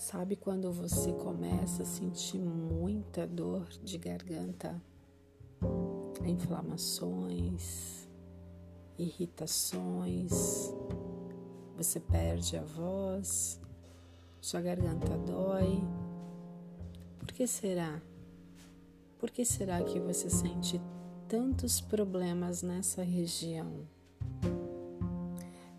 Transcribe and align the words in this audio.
Sabe 0.00 0.34
quando 0.34 0.72
você 0.72 1.12
começa 1.12 1.82
a 1.82 1.86
sentir 1.86 2.38
muita 2.38 3.26
dor 3.26 3.68
de 3.84 3.98
garganta, 3.98 4.82
inflamações, 6.24 8.08
irritações, 8.98 10.72
você 11.76 12.00
perde 12.00 12.56
a 12.56 12.62
voz, 12.62 13.60
sua 14.40 14.62
garganta 14.62 15.18
dói. 15.18 15.82
Por 17.18 17.30
que 17.34 17.46
será? 17.46 18.00
Por 19.18 19.30
que 19.30 19.44
será 19.44 19.84
que 19.84 20.00
você 20.00 20.30
sente 20.30 20.80
tantos 21.28 21.78
problemas 21.78 22.62
nessa 22.62 23.02
região? 23.02 23.86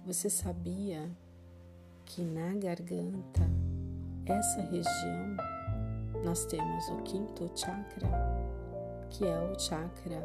Você 0.06 0.30
sabia 0.30 1.10
que 2.06 2.22
na 2.22 2.54
garganta 2.54 3.61
essa 4.32 4.62
região 4.62 5.36
nós 6.24 6.46
temos 6.46 6.88
o 6.90 6.98
quinto 7.04 7.50
chakra, 7.56 8.08
que 9.10 9.26
é 9.26 9.40
o 9.40 9.60
chakra 9.60 10.22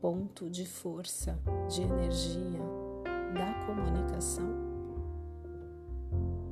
ponto 0.00 0.48
de 0.48 0.64
força, 0.64 1.38
de 1.68 1.82
energia 1.82 2.60
da 3.34 3.66
comunicação. 3.66 4.48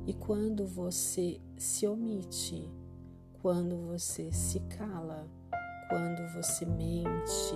E 0.05 0.13
quando 0.13 0.65
você 0.65 1.39
se 1.57 1.87
omite, 1.87 2.69
quando 3.41 3.87
você 3.87 4.31
se 4.31 4.59
cala, 4.61 5.27
quando 5.89 6.27
você 6.33 6.65
mente, 6.65 7.55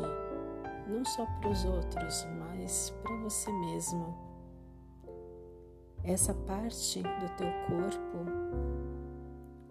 não 0.88 1.04
só 1.06 1.26
para 1.40 1.50
os 1.50 1.64
outros, 1.66 2.26
mas 2.40 2.94
para 3.04 3.16
você 3.18 3.52
mesmo, 3.52 4.31
essa 6.04 6.34
parte 6.34 7.02
do 7.02 7.36
teu 7.38 7.52
corpo 7.68 8.26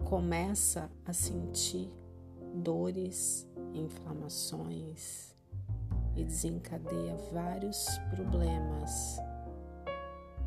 começa 0.04 0.90
a 1.04 1.12
sentir 1.12 1.92
dores, 2.54 3.48
inflamações 3.74 5.34
e 6.16 6.24
desencadeia 6.24 7.16
vários 7.32 7.86
problemas 8.10 9.18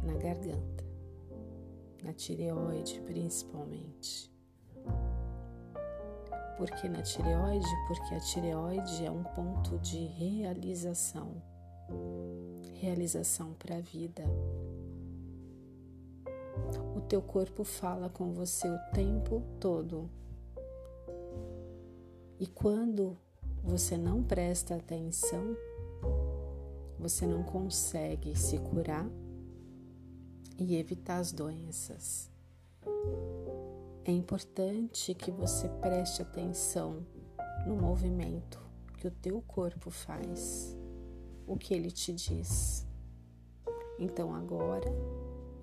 na 0.03 0.14
garganta, 0.14 0.84
na 2.03 2.14
tireoide 2.14 3.02
principalmente. 3.02 4.31
Por 6.58 6.70
que 6.72 6.88
na 6.88 7.02
tireoide? 7.02 7.68
Porque 7.88 8.14
a 8.14 8.20
tireoide 8.20 9.06
é 9.06 9.12
um 9.12 9.23
ponto 9.23 9.80
de 9.80 10.06
realização, 10.06 11.42
realização 12.80 13.53
para 13.53 13.78
a 13.78 13.81
vida 13.81 14.23
o 16.95 17.02
teu 17.02 17.22
corpo 17.22 17.63
fala 17.63 18.09
com 18.09 18.33
você 18.33 18.67
o 18.67 18.80
tempo 18.94 19.41
todo. 19.59 20.09
E 22.39 22.47
quando 22.47 23.17
você 23.63 23.97
não 23.97 24.22
presta 24.22 24.75
atenção, 24.75 25.55
você 27.00 27.25
não 27.25 27.44
consegue 27.44 28.38
se 28.38 28.58
curar 28.58 29.09
e 30.58 30.75
evitar 30.75 31.17
as 31.17 31.31
doenças. 31.31 32.30
É 34.05 34.11
importante 34.11 35.13
que 35.13 35.31
você 35.31 35.69
preste 35.81 36.22
atenção 36.22 37.05
no 37.66 37.75
movimento 37.75 38.61
que 38.97 39.07
o 39.07 39.11
teu 39.11 39.41
corpo 39.41 39.89
faz, 39.89 40.78
o 41.47 41.57
que 41.57 41.73
ele 41.73 41.91
te 41.91 42.13
diz. 42.13 42.85
Então 43.97 44.33
agora 44.33 44.89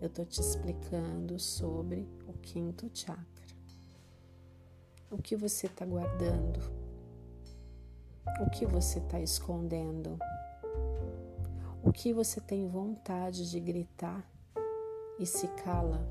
eu 0.01 0.07
estou 0.07 0.25
te 0.25 0.41
explicando 0.41 1.39
sobre 1.39 2.09
o 2.27 2.33
quinto 2.33 2.91
chakra. 2.95 3.27
O 5.11 5.19
que 5.19 5.37
você 5.37 5.67
está 5.67 5.85
guardando? 5.85 6.59
O 8.41 8.49
que 8.49 8.65
você 8.65 8.99
está 8.99 9.21
escondendo? 9.21 10.19
O 11.83 11.93
que 11.93 12.13
você 12.15 12.41
tem 12.41 12.67
vontade 12.67 13.51
de 13.51 13.61
gritar 13.61 14.25
e 15.19 15.27
se 15.27 15.49
cala? 15.49 16.09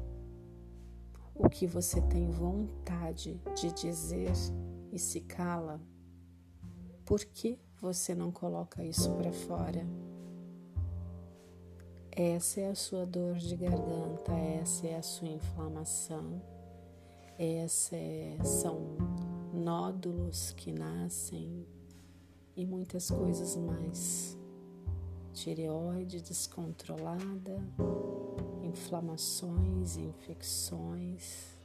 O 1.33 1.49
que 1.49 1.65
você 1.65 1.99
tem 2.01 2.29
vontade 2.29 3.41
de 3.55 3.71
dizer 3.71 4.33
e 4.91 4.99
se 4.99 5.21
cala? 5.21 5.81
Por 7.05 7.25
que 7.25 7.57
você 7.81 8.13
não 8.13 8.31
coloca 8.31 8.83
isso 8.83 9.11
para 9.15 9.31
fora? 9.31 9.83
Essa 12.21 12.59
é 12.59 12.69
a 12.69 12.75
sua 12.75 13.05
dor 13.05 13.35
de 13.35 13.55
garganta, 13.55 14.33
essa 14.33 14.85
é 14.85 14.97
a 14.97 15.01
sua 15.01 15.29
inflamação, 15.29 16.41
essa 17.37 17.95
é, 17.95 18.37
são 18.43 18.97
nódulos 19.53 20.51
que 20.51 20.69
nascem 20.69 21.65
e 22.57 22.65
muitas 22.65 23.09
coisas 23.09 23.55
mais. 23.55 24.37
Tireoide 25.31 26.21
descontrolada, 26.21 27.57
inflamações, 28.63 29.95
infecções. 29.95 31.57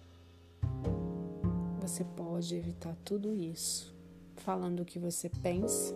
Você 1.80 2.04
pode 2.04 2.54
evitar 2.54 2.96
tudo 3.04 3.34
isso 3.34 3.92
falando 4.36 4.82
o 4.82 4.84
que 4.84 5.00
você 5.00 5.28
pensa 5.28 5.92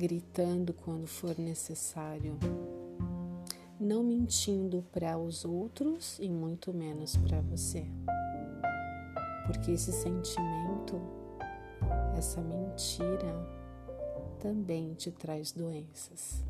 gritando 0.00 0.72
quando 0.72 1.06
for 1.06 1.38
necessário, 1.38 2.38
não 3.78 4.02
mentindo 4.02 4.82
para 4.90 5.18
os 5.18 5.44
outros 5.44 6.18
e 6.18 6.26
muito 6.26 6.72
menos 6.72 7.18
para 7.18 7.42
você. 7.42 7.84
Porque 9.46 9.72
esse 9.72 9.92
sentimento, 9.92 10.98
essa 12.16 12.40
mentira, 12.40 13.46
também 14.40 14.94
te 14.94 15.10
traz 15.10 15.52
doenças. 15.52 16.42